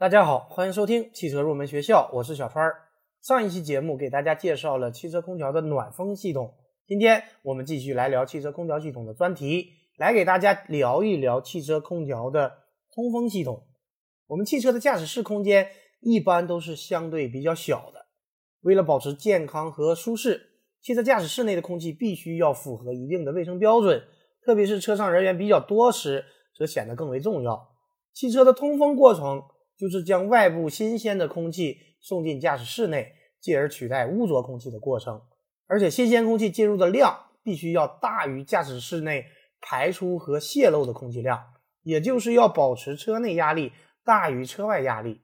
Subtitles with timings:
[0.00, 2.74] 大家好，欢迎收听汽车入门学校，我是小川儿。
[3.20, 6.54] 上一期节目给大家介绍了汽车空调的暖风系统，
[6.86, 12.50] 今天我们继续来聊汽车空调系统的专题，来给大家聊一聊汽车空调的
[12.94, 13.66] 通风系统。
[14.26, 15.68] 我们汽车的驾驶室空间
[16.00, 18.06] 一般都是相对比较小的，
[18.62, 20.40] 为了保持健康和舒适，
[20.80, 24.02] 汽车驾驶室内的空气必须要符合一定的卫生标准，
[24.46, 26.24] 特别是车上人员比较多时，
[26.56, 27.68] 则显得更为重要。
[28.14, 29.42] 汽车的通风过程。
[29.80, 35.22] 就是将外部新鲜的空气送进驾驶室内，继而取代污浊空气的过程。
[35.66, 39.24] 而且新鲜空气进入的量必须要大于驾驶室内
[39.62, 41.42] 排出和泄漏的空气量，
[41.82, 43.72] 也就是要保持车内压力
[44.04, 45.22] 大于车外压力。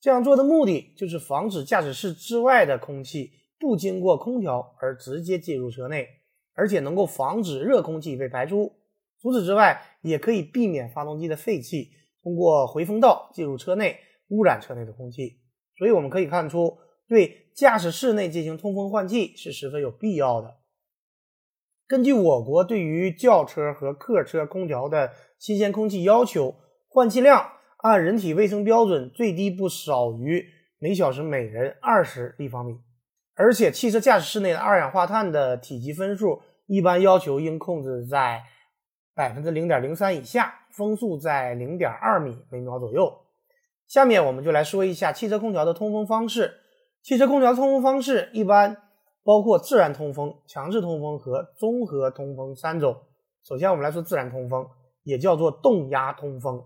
[0.00, 6.06] 这样做的目的就是防止驾驶室之外的空气不经过空调而直接进入车内，
[6.54, 8.72] 而且能够防止热空气被排出。
[9.20, 11.90] 除此之外，也可以避免发动机的废气。
[12.26, 15.38] 通过回风道进入车内，污染车内的空气。
[15.78, 16.76] 所以我们可以看出，
[17.06, 20.56] 对驾驶室内进行通风换气是十分有必要的。
[21.86, 26.56] 根据我国对于轿车和客车空调的新鲜空气要求，
[26.88, 30.44] 换气量按人体卫生标准最低不少于
[30.80, 32.74] 每小时每人二十立方米。
[33.36, 38.42] 而且汽车驾驶室内的二氧化碳的体积分数一般要求应控制在
[39.16, 40.60] 百分之零点零三以下。
[40.70, 43.10] 风速在零点二米每秒左右。
[43.86, 46.52] 下面我们就来说一下汽车空调的通风方式。
[47.02, 48.76] 汽车空调通风方式一般
[49.24, 52.94] 包括自然通风、强制通风和综合通风三种。
[53.42, 54.68] 首先，我们来说自然通风，
[55.02, 56.62] 也叫做动压通风。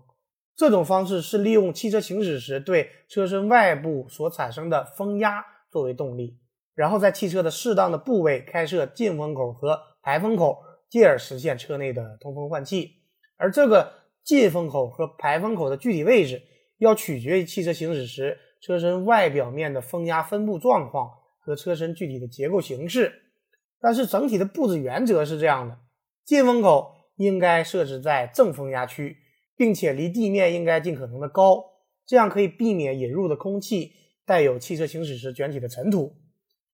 [0.57, 6.37] 这种方式是利用汽车行驶时对车身外部所产生的风压作为动力，
[6.75, 10.61] 然后在汽车的适当的部位开设进风口和排风口，
[10.91, 12.97] 进而实现车内的通风换气。
[13.37, 16.43] 而这个进风口和排风口的具体位置，
[16.77, 23.13] 要取决于汽车行驶时车身外表面的风压分布状况和车身具体的结构形式。
[23.79, 25.79] 但是整体的布置原则是这样的：
[26.25, 29.17] 进风口应该设置在正风压区，
[29.55, 31.63] 并且离地面应该尽可能的高，
[32.05, 33.93] 这样可以避免引入的空气
[34.25, 36.17] 带有汽车行驶时卷起的尘土。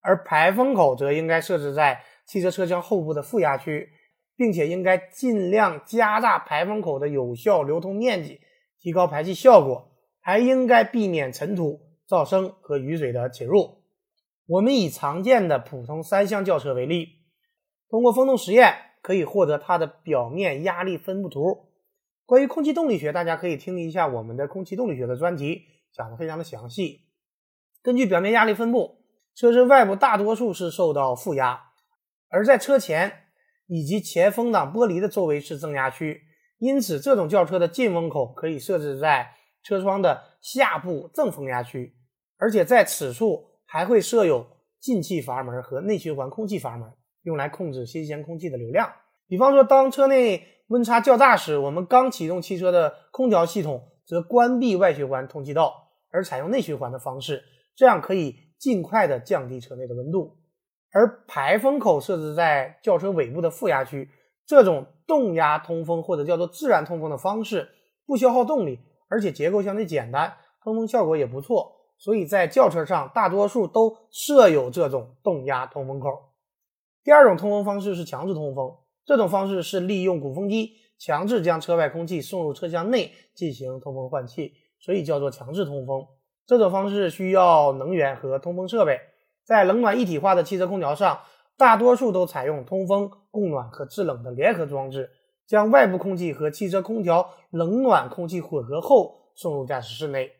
[0.01, 3.89] 而排风口则应该设置在汽车车厢后部的负压区。
[4.37, 8.39] 并且应该尽量加大排风口的有效流通面积，
[8.79, 13.81] 提高排气效果，还应该避免尘土、噪声和雨水的侵入。
[14.45, 17.07] 我们以常见的普通三厢轿车为例，
[17.89, 21.71] 通过风洞实验可以获得它的表面压力分布图。
[22.25, 27.07] 关于空气动力学，大家可以听一下我们的空气动力学的专题，讲的非常的详细。
[27.81, 29.01] 根据表面压力分布，
[29.33, 31.71] 车身外部大多数是受到负压，
[32.29, 33.23] 而在车前。
[33.67, 36.21] 以及前风挡玻璃的周围是正压区，
[36.57, 41.93] 因此这种轿车的进风口可以设置在车窗的下部正风压区，
[42.37, 44.47] 而且在此处还会设有
[44.79, 46.89] 进气阀门和内循环空气阀门，
[47.23, 48.89] 用来控制新鲜空气的流量。
[49.27, 57.43] 比方说，当车内温差较大时，我们刚启动汽车的空调系统，则关闭外循环通气道，而采用内循环的方式，
[57.75, 60.36] 这样可以尽快的降低车内的温度。
[60.91, 64.09] 而排风口设置在轿车尾部的负压区，
[64.45, 67.69] 这种动压通风或者叫做自然通风的方式，
[68.05, 70.33] 不消耗动力，而且结构相对简单，
[70.63, 76.09] 通风效果也不错，所以在轿车上大多数都设有这种动压通风口。
[77.03, 86.05] 第二种通风方式是强制通风，这种方式是利用鼓风机强制将车外空气送入车厢内进行通风换气，所以叫做强制通风。
[86.45, 88.99] 这种方式需要能源和通风设备。
[89.47, 91.19] 在冷暖一体化的汽车空调上，
[91.55, 95.09] 大多数都采用通风、供暖和制冷的联合装置，
[95.47, 100.33] 将外部空气和汽车空调冷暖空气混合后送入驾驶室内。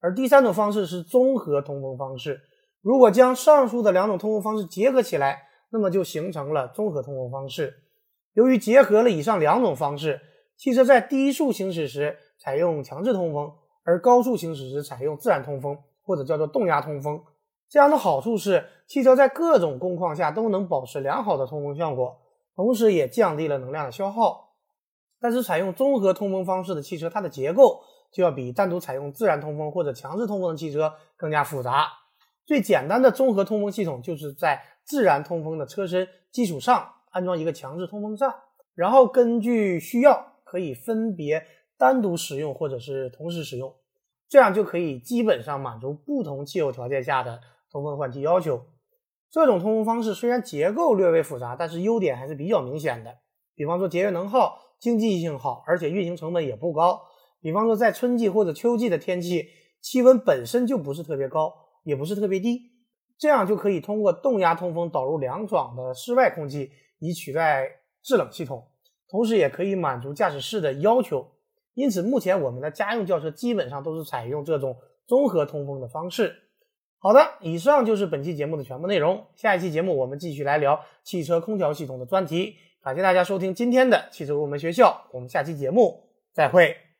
[0.00, 2.40] 而第三种方式是综合通风方式。
[2.80, 7.82] 如果将上述的两种通风方式结合起来，那么就形成了综合通风方式。
[8.32, 10.22] 由于结合了以上两种方式，
[10.56, 13.52] 汽车在低速行驶时采用强制通风，
[13.84, 17.22] 而高速行驶时采用自然通风或者叫做动压通风。
[17.72, 22.20] 这样的好处是，汽车在各种工况下都能保持良好的通风效果，
[22.54, 24.50] 同时也降低了能量的消耗。
[25.18, 27.80] 但是，采用综合通风方式的汽车，它的结构
[28.12, 31.86] 就要比单独采用自然通风或者强制通风的汽车更加复杂。
[32.44, 38.34] 最简单的综合通风系统，就是在自然通风的车身基础上安装一个强制通风扇，
[38.74, 41.42] 然后根据需要可以分别
[41.78, 43.74] 单独使用或者是同时使用，
[44.28, 47.40] 这样就可以基本上满足不同气候条件下的。
[47.72, 48.66] 通风换气要求，
[49.30, 53.16] 这种通风方式虽然结构略微复杂，但是优点还是比较明显的。
[53.54, 57.00] 比方说节约能耗、经济性好，而且运行成本也不高，
[57.40, 59.48] 比方说在春季或者秋季的天气，
[59.80, 61.50] 气温本身就不是特别高，
[61.84, 62.60] 也不是特别低，
[63.18, 67.66] 这样就可以通过动压通风导入凉爽的室外空气，以取代
[68.02, 68.68] 制冷系统，
[69.08, 71.26] 同时也可以满足驾驶室的要求。
[71.72, 74.76] 因此，目前我们的家用轿车基本上都是采用这种
[75.06, 76.34] 综合通风的方式。
[77.04, 79.26] 好的，以上就是本期节目的全部内容。
[79.34, 82.54] 下一期节目我们继续来聊汽车空调系统的专题。
[82.80, 86.91] 感谢大家收听今天的汽车入门学校，我们下期节目再会。